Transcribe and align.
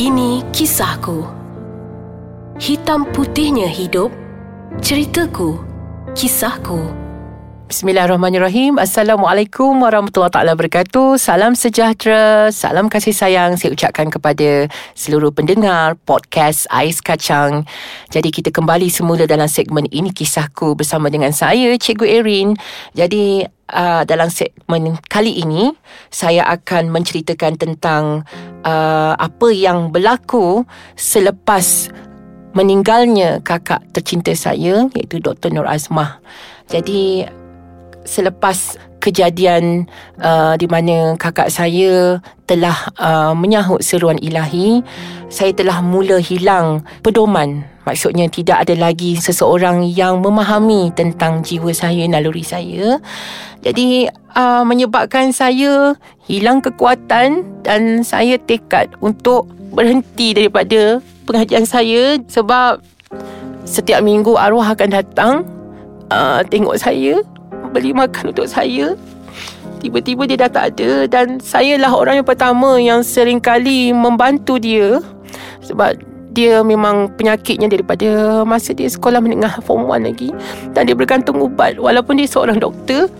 Ini 0.00 0.48
kisahku. 0.48 1.28
Hitam 2.56 3.04
putihnya 3.12 3.68
hidup. 3.68 4.08
Ceritaku. 4.80 5.60
Kisahku. 6.16 6.99
Bismillahirrahmanirrahim. 7.70 8.82
Assalamualaikum 8.82 9.78
warahmatullahi 9.78 10.34
taala 10.34 10.58
wabarakatuh. 10.58 11.14
Salam 11.22 11.54
sejahtera, 11.54 12.50
salam 12.50 12.90
kasih 12.90 13.14
sayang 13.14 13.54
saya 13.54 13.70
ucapkan 13.70 14.10
kepada 14.10 14.66
seluruh 14.98 15.30
pendengar 15.30 15.94
podcast 16.02 16.66
Ais 16.74 16.98
Kacang. 16.98 17.62
Jadi 18.10 18.34
kita 18.34 18.50
kembali 18.50 18.90
semula 18.90 19.22
dalam 19.22 19.46
segmen 19.46 19.86
ini 19.94 20.10
kisahku 20.10 20.74
bersama 20.74 21.14
dengan 21.14 21.30
saya 21.30 21.70
Cikgu 21.78 22.06
Erin. 22.10 22.58
Jadi 22.98 23.46
uh, 23.70 24.02
dalam 24.02 24.34
segmen 24.34 24.98
kali 25.06 25.38
ini 25.38 25.70
saya 26.10 26.50
akan 26.50 26.90
menceritakan 26.90 27.54
tentang 27.54 28.26
uh, 28.66 29.14
apa 29.14 29.46
yang 29.54 29.94
berlaku 29.94 30.66
selepas 30.98 31.86
meninggalnya 32.50 33.38
kakak 33.46 33.86
tercinta 33.94 34.34
saya 34.34 34.90
iaitu 34.90 35.22
Dr. 35.22 35.54
Nur 35.54 35.70
Azmah. 35.70 36.18
Jadi 36.66 37.26
selepas 38.10 38.74
kejadian 38.98 39.86
uh, 40.18 40.58
di 40.58 40.66
mana 40.66 41.14
kakak 41.14 41.48
saya 41.48 42.18
telah 42.44 42.76
uh, 42.98 43.32
menyahut 43.32 43.80
seruan 43.80 44.18
ilahi 44.18 44.82
saya 45.30 45.54
telah 45.54 45.78
mula 45.78 46.18
hilang 46.18 46.82
pedoman. 47.06 47.62
Maksudnya 47.86 48.28
tidak 48.28 48.68
ada 48.68 48.74
lagi 48.76 49.16
seseorang 49.16 49.86
yang 49.88 50.20
memahami 50.20 50.92
tentang 50.92 51.40
jiwa 51.40 51.72
saya 51.72 52.04
naluri 52.10 52.44
saya. 52.44 53.00
Jadi 53.64 54.10
uh, 54.36 54.62
menyebabkan 54.66 55.32
saya 55.32 55.96
hilang 56.26 56.60
kekuatan 56.60 57.46
dan 57.64 58.04
saya 58.04 58.36
tekad 58.42 58.92
untuk 59.00 59.48
berhenti 59.70 60.34
daripada 60.34 60.98
pengajian 61.24 61.64
saya 61.64 62.18
sebab 62.26 62.82
setiap 63.64 64.02
minggu 64.02 64.34
arwah 64.34 64.74
akan 64.74 64.90
datang 64.90 65.32
uh, 66.10 66.42
tengok 66.50 66.74
saya 66.74 67.22
beli 67.70 67.94
makan 67.94 68.34
untuk 68.34 68.46
saya. 68.50 68.94
Tiba-tiba 69.80 70.28
dia 70.28 70.36
dah 70.36 70.52
tak 70.52 70.76
ada 70.76 71.08
Dan 71.08 71.40
saya 71.40 71.80
lah 71.80 71.88
orang 71.88 72.20
yang 72.20 72.28
pertama 72.28 72.76
Yang 72.76 73.16
sering 73.16 73.40
kali 73.40 73.96
membantu 73.96 74.60
dia 74.60 75.00
Sebab 75.64 75.96
dia 76.30 76.62
memang 76.62 77.10
penyakitnya 77.18 77.66
daripada 77.66 78.42
masa 78.46 78.70
dia 78.70 78.86
sekolah 78.86 79.18
menengah 79.18 79.58
form 79.66 79.90
1 79.90 80.06
lagi 80.06 80.30
dan 80.72 80.86
dia 80.86 80.94
bergantung 80.94 81.42
ubat 81.42 81.76
walaupun 81.76 82.22
dia 82.22 82.30
seorang 82.30 82.62
doktor. 82.62 83.10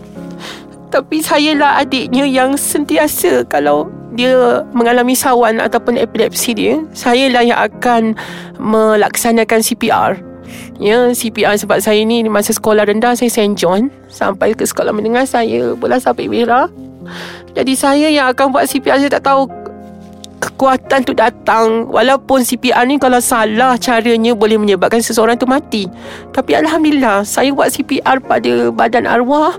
Tapi 0.91 1.23
saya 1.23 1.55
lah 1.55 1.79
adiknya 1.79 2.27
yang 2.27 2.55
sentiasa 2.55 3.47
kalau 3.47 3.87
dia 4.15 4.63
mengalami 4.75 5.15
sawan 5.15 5.63
ataupun 5.63 5.95
epilepsi 5.95 6.51
dia 6.51 6.83
saya 6.91 7.31
lah 7.31 7.43
yang 7.47 7.55
akan 7.55 8.11
melaksanakan 8.59 9.63
CPR 9.63 10.19
Ya, 10.81 11.13
CPR 11.13 11.55
sebab 11.57 11.77
saya 11.81 12.01
ni 12.01 12.25
masa 12.25 12.53
sekolah 12.55 12.87
rendah 12.87 13.13
saya 13.13 13.29
St. 13.29 13.53
John 13.53 13.93
sampai 14.09 14.57
ke 14.57 14.65
sekolah 14.65 14.91
menengah 14.91 15.25
saya 15.25 15.73
bola 15.77 16.01
sampai 16.01 16.27
merah. 16.27 16.67
Jadi 17.57 17.73
saya 17.75 18.07
yang 18.07 18.31
akan 18.31 18.53
buat 18.53 18.65
CPR 18.69 19.01
saya 19.01 19.11
tak 19.11 19.25
tahu 19.27 19.49
kekuatan 20.41 21.05
tu 21.05 21.13
datang 21.13 21.85
walaupun 21.93 22.41
CPR 22.41 22.89
ni 22.89 22.97
kalau 22.97 23.21
salah 23.21 23.77
caranya 23.77 24.33
boleh 24.33 24.57
menyebabkan 24.57 24.99
seseorang 24.99 25.37
tu 25.37 25.45
mati. 25.45 25.85
Tapi 26.33 26.57
alhamdulillah 26.57 27.21
saya 27.21 27.53
buat 27.53 27.69
CPR 27.69 28.17
pada 28.25 28.73
badan 28.73 29.05
arwah 29.05 29.55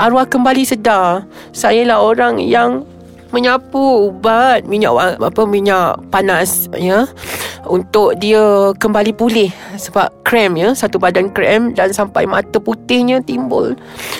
arwah 0.00 0.24
kembali 0.24 0.64
sedar. 0.64 1.28
Saya 1.52 1.84
lah 1.84 2.00
orang 2.00 2.40
yang 2.40 2.88
menyapu 3.34 4.14
ubat 4.14 4.62
minyak 4.64 4.94
apa 5.18 5.42
minyak 5.42 5.98
panas 6.08 6.70
ya 6.78 7.02
untuk 7.68 8.16
dia 8.20 8.72
kembali 8.76 9.12
pulih 9.16 9.50
sebab 9.76 10.10
krem 10.26 10.56
ya 10.58 10.72
satu 10.76 11.00
badan 11.00 11.32
krem 11.32 11.72
dan 11.72 11.90
sampai 11.90 12.28
mata 12.28 12.60
putihnya 12.60 13.20
timbul 13.24 13.72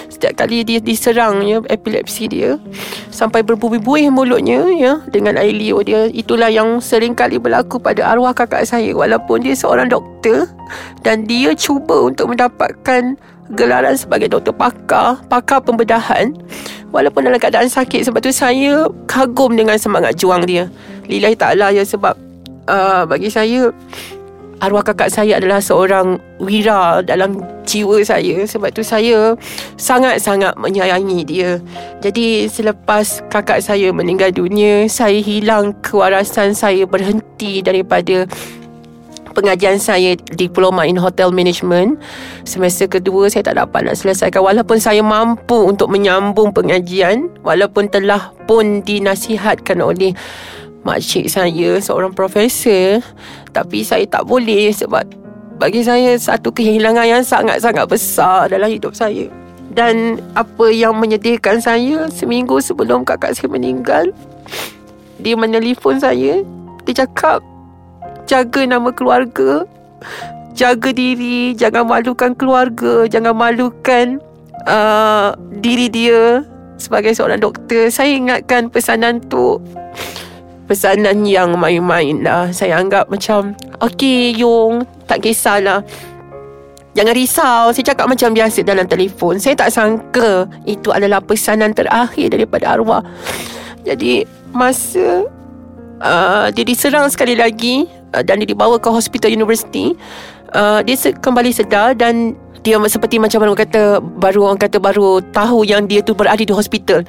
setiap 0.09 0.45
kali 0.45 0.65
dia 0.65 0.81
diserang 0.81 1.45
ya 1.45 1.61
epilepsi 1.69 2.31
dia 2.31 2.57
sampai 3.13 3.45
berbuih-buih 3.45 4.09
mulutnya 4.09 4.65
ya 4.75 5.03
dengan 5.11 5.37
air 5.37 5.53
liur 5.53 5.85
dia 5.85 6.09
itulah 6.11 6.49
yang 6.49 6.81
sering 6.81 7.13
kali 7.13 7.37
berlaku 7.37 7.77
pada 7.77 8.15
arwah 8.15 8.33
kakak 8.33 8.65
saya 8.65 8.93
walaupun 8.97 9.45
dia 9.45 9.53
seorang 9.53 9.91
doktor 9.93 10.49
dan 11.05 11.29
dia 11.29 11.53
cuba 11.53 12.09
untuk 12.09 12.33
mendapatkan 12.33 13.17
gelaran 13.53 13.93
sebagai 13.93 14.33
doktor 14.33 14.57
pakar, 14.57 15.21
pakar 15.29 15.61
pembedahan 15.61 16.33
walaupun 16.89 17.29
dalam 17.29 17.37
keadaan 17.37 17.69
sakit 17.69 18.09
sebab 18.09 18.25
tu 18.25 18.33
saya 18.33 18.89
kagum 19.05 19.53
dengan 19.53 19.77
semangat 19.77 20.17
juang 20.17 20.49
dia. 20.49 20.73
Lillahi 21.05 21.37
ta'ala 21.37 21.69
ya 21.77 21.85
sebab 21.85 22.17
uh, 22.69 23.03
bagi 23.09 23.29
saya 23.33 23.73
arwah 24.63 24.81
kakak 24.81 25.13
saya 25.13 25.37
adalah 25.37 25.61
seorang 25.61 26.17
wira 26.41 27.05
dalam 27.05 27.43
jiwa 27.69 28.01
saya. 28.01 28.45
Sebab 28.49 28.71
tu 28.73 28.81
saya 28.81 29.37
sangat-sangat 29.77 30.57
menyayangi 30.57 31.21
dia. 31.27 31.61
Jadi 32.01 32.49
selepas 32.49 33.21
kakak 33.29 33.61
saya 33.61 33.91
meninggal 33.93 34.33
dunia, 34.33 34.89
saya 34.89 35.19
hilang 35.21 35.77
kewarasan 35.85 36.57
saya 36.57 36.89
berhenti 36.89 37.61
daripada 37.61 38.25
pengajian 39.35 39.83
saya 39.83 40.15
diploma 40.39 40.87
in 40.87 40.97
hotel 40.97 41.35
management. 41.35 41.99
Semester 42.47 42.87
kedua 42.87 43.27
saya 43.29 43.51
tak 43.51 43.59
dapat 43.59 43.91
nak 43.91 43.99
selesaikan. 43.99 44.41
Walaupun 44.41 44.79
saya 44.79 45.03
mampu 45.03 45.59
untuk 45.67 45.91
menyambung 45.91 46.55
pengajian 46.55 47.29
walaupun 47.43 47.91
telah 47.91 48.31
pun 48.47 48.81
dinasihatkan 48.87 49.83
oleh 49.83 50.15
makcik 50.84 51.27
saya 51.27 51.81
seorang 51.81 52.12
profesor. 52.12 53.00
Tapi 53.50 53.83
saya 53.83 54.05
tak 54.06 54.28
boleh 54.28 54.71
sebab 54.71 55.03
bagi 55.56 55.83
saya 55.83 56.15
satu 56.15 56.53
kehilangan 56.53 57.06
yang 57.09 57.25
sangat-sangat 57.25 57.89
besar 57.89 58.53
dalam 58.53 58.69
hidup 58.71 58.93
saya. 58.93 59.27
Dan 59.75 60.23
apa 60.39 60.71
yang 60.71 60.94
menyedihkan 60.94 61.59
saya 61.59 62.06
seminggu 62.12 62.62
sebelum 62.62 63.03
kakak 63.03 63.34
saya 63.34 63.50
meninggal 63.50 64.15
dia 65.19 65.34
menelpon 65.34 65.99
saya. 65.99 66.44
Dia 66.84 66.94
cakap 67.03 67.41
jaga 68.28 68.62
nama 68.69 68.93
keluarga. 68.93 69.65
Jaga 70.55 70.94
diri. 70.94 71.56
Jangan 71.56 71.89
malukan 71.89 72.37
keluarga. 72.37 73.09
Jangan 73.09 73.34
malukan 73.34 74.21
uh, 74.69 75.34
diri 75.59 75.89
dia. 75.91 76.44
Sebagai 76.77 77.15
seorang 77.17 77.41
doktor 77.41 77.89
saya 77.89 78.12
ingatkan 78.12 78.69
pesanan 78.69 79.23
tu 79.31 79.62
pesanan 80.65 81.25
yang 81.25 81.55
main-main 81.57 82.25
lah. 82.25 82.51
Saya 82.51 82.81
anggap 82.81 83.09
macam 83.13 83.55
okey 83.85 84.37
Yung 84.41 84.85
tak 85.07 85.25
kisahlah. 85.25 85.85
Jangan 86.95 87.15
risau 87.19 87.65
Saya 87.75 87.85
cakap 87.91 88.07
macam 88.07 88.31
biasa 88.33 88.63
dalam 88.63 88.87
telefon. 88.87 89.43
Saya 89.43 89.59
tak 89.59 89.75
sangka 89.75 90.47
Itu 90.63 90.95
adalah 90.95 91.19
pesanan 91.19 91.75
terakhir 91.75 92.31
Daripada 92.31 92.79
arwah. 92.79 93.03
Jadi 93.83 94.23
Masa 94.55 95.27
uh, 95.99 96.47
Dia 96.55 96.65
diserang 96.65 97.11
sekali 97.11 97.35
lagi 97.35 97.91
Uh, 98.15 98.23
dan 98.23 98.39
dia 98.39 98.55
dibawa 98.55 98.79
ke 98.79 98.87
hospital 98.87 99.27
university 99.35 99.99
uh, 100.55 100.81
dia 100.87 100.95
kembali 101.19 101.51
sedar 101.51 101.99
dan 101.99 102.39
dia 102.65 102.81
seperti 102.89 103.21
macam 103.21 103.45
orang 103.45 103.61
kata 103.61 104.01
baru 104.01 104.49
orang 104.49 104.57
kata 104.57 104.81
baru 104.81 105.21
tahu 105.37 105.69
yang 105.69 105.85
dia 105.85 106.01
tu 106.01 106.17
berada 106.17 106.41
di 106.41 106.49
hospital. 106.49 107.05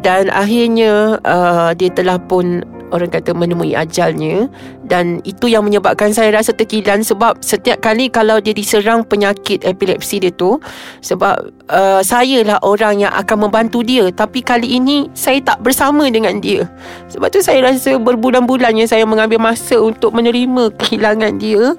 Dan 0.00 0.32
akhirnya 0.32 1.20
uh, 1.20 1.76
dia 1.76 1.92
telah 1.92 2.16
pun 2.16 2.64
orang 2.94 3.10
kata 3.10 3.34
menemui 3.34 3.74
ajalnya. 3.74 4.46
Dan 4.86 5.18
itu 5.26 5.50
yang 5.50 5.66
menyebabkan 5.66 6.14
saya 6.14 6.30
rasa 6.30 6.54
terkilan 6.54 7.02
sebab 7.02 7.42
setiap 7.42 7.82
kali 7.82 8.06
kalau 8.06 8.38
dia 8.38 8.54
diserang 8.54 9.02
penyakit 9.02 9.66
epilepsi 9.66 10.22
dia 10.22 10.30
tu 10.30 10.62
sebab 11.02 11.50
uh, 11.74 12.00
saya 12.06 12.46
lah 12.46 12.62
orang 12.62 13.02
yang 13.02 13.12
akan 13.12 13.50
membantu 13.50 13.82
dia. 13.82 14.06
Tapi 14.14 14.40
kali 14.40 14.78
ini 14.78 15.10
saya 15.18 15.42
tak 15.42 15.58
bersama 15.66 16.06
dengan 16.06 16.38
dia. 16.38 16.70
Sebab 17.10 17.26
tu 17.34 17.42
saya 17.42 17.66
rasa 17.66 17.98
berbulan-bulannya 17.98 18.86
saya 18.86 19.02
mengambil 19.02 19.42
masa 19.42 19.76
untuk 19.82 20.14
menerima 20.14 20.70
kehilangan 20.78 21.42
dia. 21.42 21.74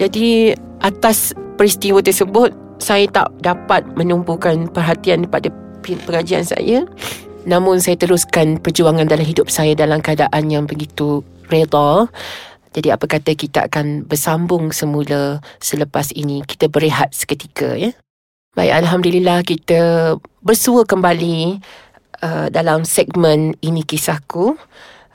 Jadi 0.00 0.56
atas 0.80 1.36
peristiwa 1.60 2.00
tersebut 2.00 2.56
saya 2.82 3.06
tak 3.06 3.30
dapat 3.44 3.86
menumpukan 3.94 4.66
perhatian 4.72 5.28
pada 5.30 5.52
pengajian 5.82 6.42
saya 6.42 6.82
Namun 7.42 7.82
saya 7.82 7.98
teruskan 7.98 8.62
perjuangan 8.62 9.06
dalam 9.10 9.26
hidup 9.26 9.50
saya 9.50 9.74
dalam 9.74 9.98
keadaan 9.98 10.46
yang 10.50 10.64
begitu 10.66 11.26
reda. 11.50 12.06
Jadi 12.72 12.88
apa 12.88 13.04
kata 13.04 13.36
kita 13.36 13.68
akan 13.68 14.08
bersambung 14.08 14.72
semula 14.72 15.44
selepas 15.60 16.14
ini. 16.16 16.40
Kita 16.46 16.72
berehat 16.72 17.12
seketika 17.12 17.76
ya. 17.76 17.92
Baik, 18.52 18.84
Alhamdulillah 18.84 19.44
kita 19.44 19.80
bersua 20.44 20.84
kembali 20.84 21.60
uh, 22.20 22.46
dalam 22.52 22.84
segmen 22.84 23.56
Ini 23.60 23.82
Kisahku. 23.84 24.56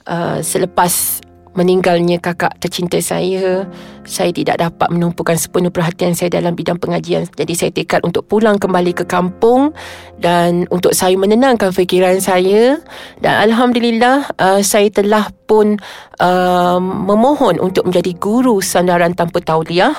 Uh, 0.07 0.39
selepas 0.39 1.19
meninggalnya 1.57 2.21
kakak 2.21 2.53
tercinta 2.61 3.01
saya, 3.01 3.65
saya 4.05 4.29
tidak 4.29 4.61
dapat 4.61 4.93
menumpukan 4.93 5.33
sepenuh 5.35 5.73
perhatian 5.73 6.13
saya 6.13 6.29
dalam 6.29 6.53
bidang 6.53 6.77
pengajian. 6.77 7.25
Jadi 7.33 7.53
saya 7.57 7.71
tekad 7.73 8.05
untuk 8.05 8.29
pulang 8.29 8.61
kembali 8.61 8.93
ke 8.93 9.09
kampung 9.09 9.73
dan 10.21 10.69
untuk 10.69 10.93
saya 10.93 11.17
menenangkan 11.17 11.73
fikiran 11.73 12.21
saya 12.21 12.77
dan 13.19 13.49
alhamdulillah 13.49 14.29
uh, 14.37 14.61
saya 14.61 14.93
telah 14.93 15.33
pun 15.49 15.81
uh, 16.21 16.79
memohon 16.79 17.57
untuk 17.57 17.89
menjadi 17.89 18.13
guru 18.21 18.61
sandaran 18.61 19.17
tanpa 19.17 19.41
tauliah 19.41 19.97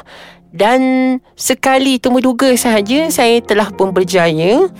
dan 0.54 0.81
sekali 1.37 2.00
temu 2.00 2.22
duga 2.25 2.49
sahaja 2.56 3.11
saya 3.11 3.43
telah 3.43 3.69
pun 3.75 3.90
berjaya. 3.93 4.70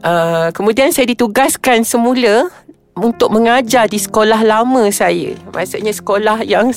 Uh, 0.00 0.48
kemudian 0.56 0.88
saya 0.96 1.12
ditugaskan 1.12 1.84
semula 1.84 2.48
untuk 2.98 3.30
mengajar 3.30 3.86
di 3.86 3.98
sekolah 4.00 4.42
lama 4.42 4.88
saya. 4.90 5.36
Maksudnya 5.54 5.94
sekolah 5.94 6.42
yang 6.42 6.74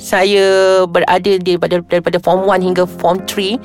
saya 0.00 0.82
berada 0.88 1.36
daripada, 1.36 1.84
daripada 1.84 2.18
form 2.22 2.48
1 2.48 2.66
hingga 2.72 2.84
form 2.88 3.20
3. 3.28 3.60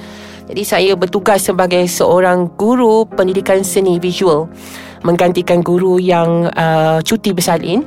Jadi 0.45 0.62
saya 0.62 0.92
bertugas 0.94 1.42
sebagai 1.42 1.81
seorang 1.89 2.53
guru 2.53 3.09
pendidikan 3.09 3.65
seni 3.65 3.97
visual 3.97 4.45
menggantikan 5.01 5.65
guru 5.65 5.97
yang 5.97 6.50
uh, 6.53 7.01
cuti 7.01 7.33
bersalin. 7.33 7.81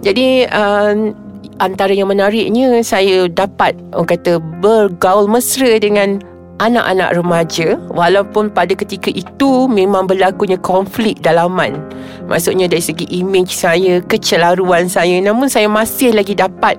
Jadi 0.00 0.44
uh, 0.48 1.12
antara 1.60 1.92
yang 1.92 2.08
menariknya 2.08 2.80
saya 2.80 3.28
dapat 3.28 3.76
orang 3.92 4.08
kata 4.08 4.40
bergaul 4.60 5.28
mesra 5.28 5.76
dengan 5.76 6.20
anak-anak 6.60 7.16
remaja 7.16 7.80
walaupun 7.90 8.52
pada 8.52 8.76
ketika 8.76 9.08
itu 9.08 9.64
memang 9.66 10.04
berlakunya 10.04 10.60
konflik 10.60 11.24
dalaman. 11.24 11.80
Maksudnya 12.28 12.68
dari 12.68 12.84
segi 12.84 13.08
imej 13.08 13.48
saya 13.50 14.04
kecelaruan 14.04 14.86
saya 14.86 15.18
namun 15.24 15.48
saya 15.48 15.66
masih 15.66 16.12
lagi 16.12 16.36
dapat 16.36 16.76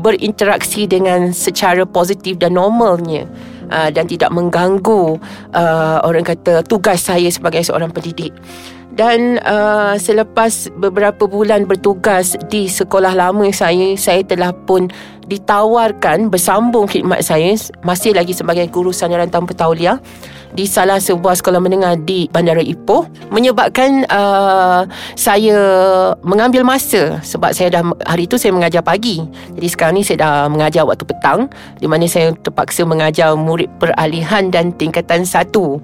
berinteraksi 0.00 0.88
dengan 0.88 1.30
secara 1.36 1.84
positif 1.84 2.40
dan 2.40 2.56
normalnya 2.56 3.28
uh, 3.68 3.92
dan 3.92 4.08
tidak 4.08 4.32
mengganggu 4.32 5.20
uh, 5.52 5.98
orang 6.02 6.24
kata 6.24 6.64
tugas 6.64 7.04
saya 7.04 7.28
sebagai 7.28 7.60
seorang 7.62 7.92
pendidik. 7.92 8.32
Dan 8.98 9.38
uh, 9.46 9.94
selepas 9.94 10.74
beberapa 10.74 11.30
bulan 11.30 11.70
bertugas 11.70 12.34
di 12.50 12.66
sekolah 12.66 13.14
lama 13.14 13.46
saya 13.54 13.94
saya 13.94 14.26
telah 14.26 14.50
pun 14.50 14.90
ditawarkan 15.28 16.32
bersambung 16.32 16.88
khidmat 16.88 17.20
saya 17.20 17.52
masih 17.84 18.16
lagi 18.16 18.32
sebagai 18.32 18.64
guru 18.72 18.90
sandaran 18.90 19.28
tanpa 19.28 19.52
tauliah 19.52 20.00
di 20.52 20.64
salah 20.64 20.96
sebuah 20.96 21.36
sekolah 21.36 21.60
menengah 21.60 22.00
di 22.00 22.24
Bandara 22.32 22.64
Ipoh 22.64 23.04
menyebabkan 23.28 24.08
uh, 24.08 24.88
saya 25.12 25.58
mengambil 26.24 26.64
masa. 26.64 27.20
Sebab 27.20 27.52
saya 27.52 27.68
dah 27.80 27.82
hari 28.08 28.24
itu 28.24 28.40
saya 28.40 28.56
mengajar 28.56 28.80
pagi. 28.80 29.20
Jadi 29.56 29.68
sekarang 29.68 30.00
ni 30.00 30.02
saya 30.04 30.24
dah 30.24 30.34
mengajar 30.48 30.88
waktu 30.88 31.04
petang 31.04 31.52
di 31.76 31.84
mana 31.84 32.08
saya 32.08 32.32
terpaksa 32.32 32.88
mengajar 32.88 33.36
murid 33.36 33.68
peralihan 33.76 34.48
dan 34.48 34.72
tingkatan 34.72 35.28
satu 35.28 35.80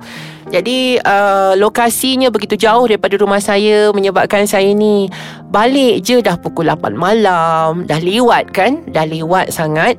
jadi 0.53 1.01
uh, 1.01 1.53
lokasinya 1.57 2.29
begitu 2.29 2.61
jauh 2.61 2.85
daripada 2.85 3.17
rumah 3.17 3.41
saya 3.41 3.89
menyebabkan 3.97 4.45
saya 4.45 4.69
ni 4.77 5.09
balik 5.49 6.05
je 6.05 6.21
dah 6.21 6.37
pukul 6.37 6.69
8 6.69 6.93
malam. 6.93 7.89
Dah 7.89 8.01
lewat 8.01 8.53
kan? 8.53 8.85
Dah 8.91 9.09
lewat 9.09 9.55
sangat. 9.55 9.97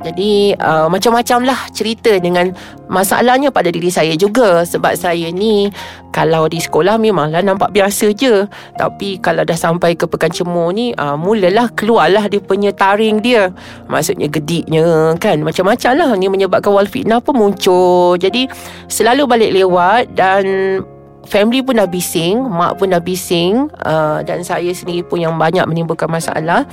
Jadi 0.00 0.56
uh, 0.56 0.88
macam-macam 0.88 1.52
lah 1.52 1.60
cerita 1.68 2.16
dengan 2.16 2.48
masalahnya 2.88 3.52
pada 3.52 3.68
diri 3.68 3.92
saya 3.92 4.16
juga. 4.16 4.64
Sebab 4.64 4.96
saya 4.96 5.28
ni 5.28 5.68
kalau 6.08 6.48
di 6.48 6.56
sekolah 6.56 6.96
memanglah 6.96 7.44
nampak 7.44 7.76
biasa 7.76 8.16
je. 8.16 8.48
Tapi 8.80 9.20
kalau 9.20 9.44
dah 9.44 9.58
sampai 9.58 9.92
ke 9.92 10.08
Pekan 10.08 10.32
Cemur 10.32 10.72
ni 10.72 10.96
uh, 10.96 11.20
mulalah 11.20 11.68
keluarlah 11.76 12.24
dia 12.32 12.40
punya 12.40 12.72
taring 12.72 13.20
dia. 13.20 13.52
Maksudnya 13.92 14.32
gediknya 14.32 15.12
kan? 15.20 15.44
Macam-macam 15.44 15.92
lah 15.92 16.10
ni 16.16 16.32
menyebabkan 16.32 16.72
wal 16.72 16.88
fitnah 16.88 17.20
pun 17.20 17.36
muncul. 17.36 18.16
Jadi 18.16 18.48
selalu 18.88 19.28
balik 19.28 19.52
lewat 19.52 20.16
dan 20.16 20.44
family 21.26 21.62
pun 21.62 21.78
dah 21.78 21.86
bising 21.86 22.42
mak 22.42 22.78
pun 22.78 22.90
dah 22.90 23.02
bising 23.02 23.70
uh, 23.86 24.20
dan 24.26 24.42
saya 24.42 24.74
sendiri 24.74 25.06
pun 25.06 25.22
yang 25.22 25.38
banyak 25.38 25.62
menimbulkan 25.70 26.10
masalah 26.10 26.66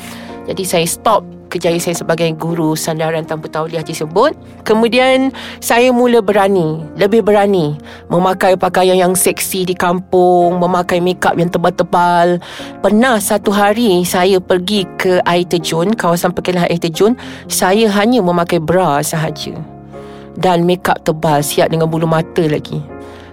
jadi 0.50 0.66
saya 0.66 0.88
stop 0.90 1.22
kerjaya 1.50 1.78
saya 1.78 1.94
sebagai 1.94 2.26
guru 2.34 2.74
sandaran 2.74 3.22
tanpa 3.22 3.50
tauliah 3.50 3.86
tersebut. 3.86 4.34
Kemudian 4.66 5.30
saya 5.62 5.94
mula 5.94 6.26
berani, 6.26 6.82
lebih 6.98 7.22
berani 7.22 7.78
memakai 8.10 8.58
pakaian 8.58 8.98
yang 8.98 9.14
seksi 9.14 9.70
di 9.70 9.78
kampung, 9.78 10.58
memakai 10.58 10.98
makeup 10.98 11.38
yang 11.38 11.54
tebal-tebal. 11.54 12.42
Pernah 12.82 13.22
satu 13.22 13.54
hari 13.54 14.02
saya 14.10 14.42
pergi 14.42 14.90
ke 14.98 15.22
air 15.30 15.46
terjun, 15.46 15.94
kawasan 15.94 16.34
perkelahan 16.34 16.66
air 16.70 16.82
terjun, 16.82 17.14
saya 17.46 17.86
hanya 17.94 18.26
memakai 18.26 18.58
bra 18.58 19.06
sahaja. 19.06 19.54
Dan 20.34 20.66
makeup 20.66 20.98
tebal 21.06 21.46
siap 21.46 21.70
dengan 21.70 21.86
bulu 21.90 22.10
mata 22.10 22.42
lagi. 22.50 22.82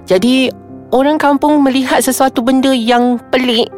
Jadi 0.04 0.52
orang 0.92 1.16
kampung 1.16 1.64
melihat 1.64 2.04
sesuatu 2.04 2.44
benda 2.44 2.76
yang 2.76 3.16
pelik 3.32 3.72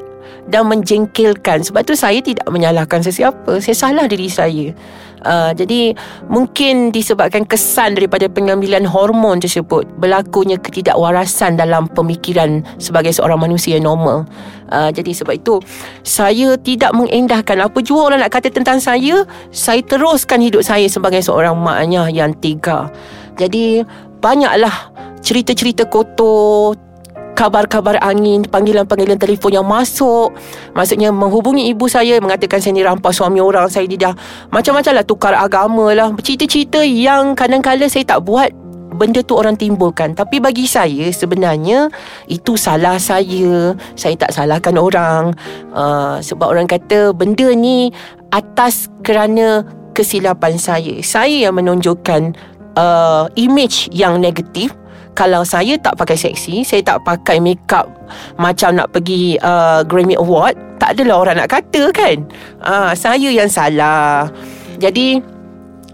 dan 0.48 0.68
menjengkelkan. 0.68 1.64
Sebab 1.64 1.84
tu 1.84 1.94
saya 1.94 2.18
tidak 2.24 2.48
menyalahkan 2.48 3.04
sesiapa. 3.04 3.60
Saya 3.60 3.76
salah 3.76 4.06
diri 4.08 4.28
saya. 4.28 4.72
Uh, 5.18 5.50
jadi 5.50 5.98
mungkin 6.30 6.94
disebabkan 6.94 7.42
kesan 7.42 7.98
daripada 7.98 8.30
pengambilan 8.30 8.86
hormon 8.86 9.42
tersebut 9.42 9.82
berlakunya 9.98 10.54
ketidakwarasan 10.62 11.58
dalam 11.58 11.90
pemikiran 11.90 12.62
sebagai 12.78 13.10
seorang 13.10 13.42
manusia 13.42 13.82
normal. 13.82 14.30
Uh, 14.70 14.94
jadi 14.94 15.10
sebab 15.18 15.34
itu 15.34 15.58
saya 16.06 16.54
tidak 16.60 16.94
mengendahkan 16.94 17.58
apa 17.58 17.78
jua 17.82 18.12
orang 18.12 18.22
nak 18.22 18.30
kata 18.30 18.52
tentang 18.52 18.78
saya 18.78 19.26
saya 19.50 19.82
teruskan 19.82 20.38
hidup 20.38 20.62
saya 20.62 20.86
sebagai 20.86 21.24
seorang 21.24 21.56
maknya 21.56 22.04
yang 22.12 22.36
tega 22.36 22.92
jadi 23.40 23.88
banyaklah 24.20 24.92
cerita-cerita 25.24 25.88
kotor 25.88 26.76
kabar-kabar 27.38 28.02
angin, 28.02 28.42
panggilan-panggilan 28.42 29.14
telefon 29.14 29.62
yang 29.62 29.66
masuk. 29.70 30.34
Maksudnya 30.74 31.14
menghubungi 31.14 31.70
ibu 31.70 31.86
saya 31.86 32.18
mengatakan 32.18 32.58
saya 32.58 32.74
ni 32.74 32.82
rampas 32.82 33.14
suami 33.14 33.38
orang, 33.38 33.70
saya 33.70 33.86
ni 33.86 33.94
dah 33.94 34.10
macam-macam 34.50 34.98
lah 34.98 35.06
tukar 35.06 35.38
agama 35.38 35.94
lah. 35.94 36.10
Cerita-cerita 36.18 36.82
yang 36.82 37.38
kadang-kadang 37.38 37.86
saya 37.86 38.02
tak 38.02 38.26
buat 38.26 38.50
benda 38.98 39.22
tu 39.22 39.38
orang 39.38 39.54
timbulkan. 39.54 40.18
Tapi 40.18 40.42
bagi 40.42 40.66
saya 40.66 41.14
sebenarnya 41.14 41.86
itu 42.26 42.58
salah 42.58 42.98
saya. 42.98 43.78
Saya 43.94 44.18
tak 44.18 44.34
salahkan 44.34 44.74
orang. 44.74 45.30
Uh, 45.70 46.18
sebab 46.18 46.50
orang 46.50 46.66
kata 46.66 47.14
benda 47.14 47.54
ni 47.54 47.94
atas 48.34 48.90
kerana 49.06 49.62
kesilapan 49.94 50.58
saya. 50.58 50.98
Saya 51.06 51.46
yang 51.46 51.54
menunjukkan 51.54 52.34
uh, 52.74 53.30
image 53.38 53.86
yang 53.94 54.18
negatif 54.18 54.74
kalau 55.14 55.42
saya 55.44 55.76
tak 55.80 55.96
pakai 55.96 56.16
seksi, 56.16 56.64
saya 56.64 56.82
tak 56.84 57.04
pakai 57.04 57.38
makeup 57.38 57.88
macam 58.40 58.76
nak 58.76 58.92
pergi 58.92 59.36
uh, 59.40 59.84
Grammy 59.84 60.16
Award, 60.16 60.56
tak 60.80 60.96
adalah 60.96 61.26
orang 61.26 61.36
nak 61.44 61.50
kata 61.52 61.90
kan. 61.92 62.16
Uh, 62.62 62.92
saya 62.94 63.28
yang 63.28 63.50
salah. 63.50 64.30
Jadi 64.78 65.18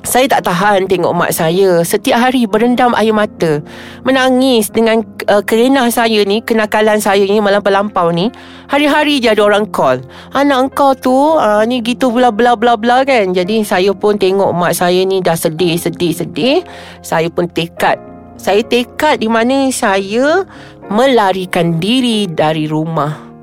saya 0.04 0.28
tak 0.28 0.44
tahan 0.44 0.84
tengok 0.84 1.16
mak 1.16 1.32
saya. 1.32 1.80
Setiap 1.80 2.20
hari 2.20 2.44
berendam 2.44 2.92
air 2.92 3.16
mata. 3.16 3.64
Menangis 4.04 4.68
dengan 4.68 5.00
uh, 5.32 5.40
kerenah 5.40 5.88
saya 5.88 6.20
ni 6.28 6.44
kenakalan 6.44 7.00
saya 7.00 7.24
ni 7.24 7.40
malam 7.40 7.64
lampau 7.64 8.12
ni. 8.12 8.28
Hari-hari 8.68 9.24
je 9.24 9.32
ada 9.32 9.40
orang 9.48 9.64
call. 9.72 10.04
Anak 10.36 10.68
engkau 10.68 10.92
tu 10.92 11.16
uh, 11.16 11.64
ni 11.64 11.80
gitu 11.80 12.12
bla 12.12 12.28
bla 12.28 12.52
bla 12.52 12.76
bla 12.76 13.00
kan? 13.08 13.32
Jadi 13.32 13.64
saya 13.64 13.96
pun 13.96 14.20
tengok 14.20 14.52
mak 14.52 14.76
saya 14.76 15.00
ni 15.08 15.24
dah 15.24 15.34
sedih 15.34 15.80
sedih 15.80 16.12
sedih. 16.12 16.60
Saya 17.00 17.32
pun 17.32 17.48
tekad 17.48 18.13
saya 18.36 18.60
tekad 18.66 19.22
di 19.22 19.28
mana 19.30 19.70
saya 19.70 20.44
melarikan 20.88 21.80
diri 21.80 22.28
dari 22.28 22.68
rumah. 22.68 23.34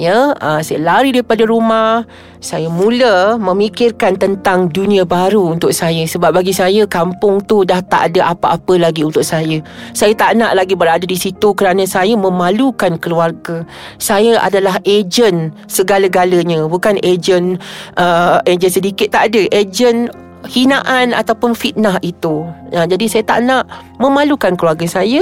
Ya, 0.00 0.32
uh, 0.32 0.64
saya 0.64 0.80
lari 0.80 1.12
daripada 1.12 1.44
rumah. 1.44 2.08
Saya 2.40 2.72
mula 2.72 3.36
memikirkan 3.36 4.16
tentang 4.16 4.72
dunia 4.72 5.04
baru 5.04 5.52
untuk 5.52 5.76
saya 5.76 6.08
sebab 6.08 6.40
bagi 6.40 6.56
saya 6.56 6.88
kampung 6.88 7.44
tu 7.44 7.68
dah 7.68 7.84
tak 7.84 8.14
ada 8.14 8.32
apa-apa 8.32 8.80
lagi 8.80 9.04
untuk 9.04 9.20
saya. 9.20 9.60
Saya 9.92 10.16
tak 10.16 10.40
nak 10.40 10.56
lagi 10.56 10.72
berada 10.72 11.04
di 11.04 11.20
situ 11.20 11.52
kerana 11.52 11.84
saya 11.84 12.16
memalukan 12.16 12.96
keluarga. 12.96 13.60
Saya 14.00 14.40
adalah 14.40 14.80
ejen 14.88 15.52
segala-galanya, 15.68 16.64
bukan 16.64 16.96
ejen 17.04 17.60
uh, 18.00 18.40
ejen 18.48 18.72
sedikit 18.72 19.12
tak 19.12 19.36
ada, 19.36 19.52
ejen 19.52 20.08
hinaan 20.48 21.12
ataupun 21.12 21.52
fitnah 21.52 22.00
itu. 22.00 22.46
Ya, 22.72 22.86
jadi 22.88 23.04
saya 23.10 23.24
tak 23.26 23.44
nak 23.44 23.68
memalukan 24.00 24.56
keluarga 24.56 24.86
saya. 24.88 25.20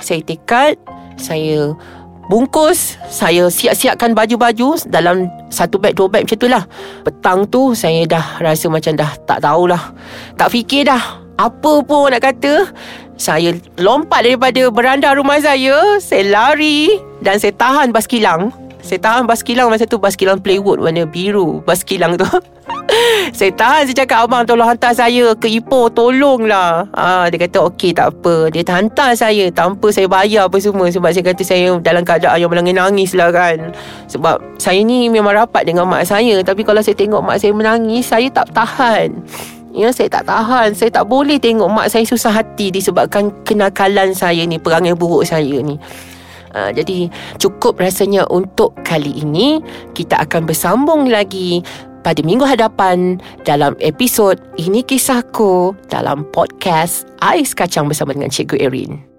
Saya 0.00 0.22
tekad, 0.22 0.76
saya 1.16 1.72
bungkus, 2.28 2.96
saya 3.08 3.48
siap-siapkan 3.48 4.12
baju-baju 4.16 4.76
dalam 4.88 5.28
satu 5.48 5.80
beg, 5.80 5.96
dua 5.96 6.08
beg 6.08 6.24
macam 6.24 6.38
itulah. 6.38 6.64
Petang 7.04 7.44
tu 7.48 7.76
saya 7.76 8.04
dah 8.08 8.40
rasa 8.40 8.66
macam 8.68 8.96
dah 8.96 9.10
tak 9.24 9.44
tahulah. 9.44 9.92
Tak 10.36 10.52
fikir 10.52 10.88
dah 10.88 11.24
apa 11.36 11.72
pun 11.84 12.12
nak 12.12 12.22
kata. 12.24 12.70
Saya 13.16 13.56
lompat 13.80 14.28
daripada 14.28 14.68
beranda 14.68 15.16
rumah 15.16 15.40
saya, 15.40 15.96
saya 16.04 16.28
lari 16.28 17.00
dan 17.24 17.40
saya 17.40 17.56
tahan 17.56 17.88
bas 17.88 18.04
kilang 18.04 18.52
Saya 18.84 19.00
tahan 19.00 19.24
bas 19.24 19.40
kilang 19.40 19.72
masa 19.72 19.88
tu 19.88 19.96
Bas 19.96 20.14
kilang 20.14 20.36
plywood 20.36 20.78
warna 20.78 21.08
biru 21.08 21.64
Bas 21.64 21.80
kilang 21.80 22.20
tu 22.20 22.28
Saya 23.36 23.52
tahan 23.52 23.82
Saya 23.90 23.96
cakap 24.06 24.18
abang 24.26 24.46
tolong 24.46 24.66
hantar 24.66 24.94
saya 24.94 25.34
Ke 25.36 25.50
Ipoh 25.50 25.90
Tolonglah. 25.90 26.86
Ha, 26.94 27.28
Dia 27.28 27.38
kata 27.46 27.68
okey 27.72 27.92
tak 27.92 28.14
apa. 28.16 28.48
Dia 28.48 28.62
hantar 28.70 29.12
saya 29.18 29.50
Tanpa 29.50 29.90
saya 29.90 30.06
bayar 30.06 30.48
apa 30.48 30.56
semua. 30.62 30.88
Sebab 30.88 31.10
saya 31.10 31.24
kata 31.26 31.42
saya 31.42 31.74
Dalam 31.82 32.06
keadaan 32.06 32.38
yang 32.38 32.50
menangis 32.50 33.12
lah 33.12 33.34
kan. 33.34 33.74
Sebab 34.08 34.38
Saya 34.56 34.80
ni 34.86 35.10
memang 35.10 35.34
rapat 35.34 35.66
dengan 35.66 35.84
mak 35.90 36.06
saya. 36.06 36.40
Tapi 36.40 36.62
kalau 36.62 36.80
saya 36.80 36.94
tengok 36.96 37.22
mak 37.22 37.42
saya 37.42 37.52
menangis 37.52 38.06
Saya 38.08 38.30
tak 38.30 38.54
tahan. 38.54 39.10
Ya, 39.76 39.92
saya 39.92 40.08
tak 40.08 40.24
tahan. 40.24 40.72
Saya 40.72 40.88
tak 40.88 41.04
boleh 41.04 41.36
tengok 41.36 41.68
mak 41.68 41.92
saya 41.92 42.08
susah 42.08 42.32
hati 42.32 42.72
disebabkan 42.72 43.28
kenakalan 43.44 44.16
saya 44.16 44.48
ni, 44.48 44.56
perangai 44.56 44.96
buruk 44.96 45.28
saya 45.28 45.60
ni. 45.60 45.76
Uh, 46.56 46.72
jadi 46.72 47.12
cukup 47.36 47.76
rasanya 47.76 48.24
untuk 48.32 48.72
kali 48.80 49.20
ini 49.20 49.60
kita 49.92 50.16
akan 50.24 50.48
bersambung 50.48 51.04
lagi 51.12 51.60
pada 52.06 52.22
minggu 52.22 52.46
hadapan 52.46 53.18
dalam 53.42 53.74
episod 53.82 54.38
Ini 54.54 54.86
Kisahku 54.86 55.74
dalam 55.90 56.22
podcast 56.30 57.02
Ais 57.18 57.50
Kacang 57.50 57.90
bersama 57.90 58.14
dengan 58.14 58.30
Cikgu 58.30 58.62
Erin. 58.62 59.15